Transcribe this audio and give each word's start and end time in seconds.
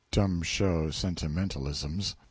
(Dumb 0.09 0.41
show 0.41 0.87
sentimentalisms.) 0.89 2.15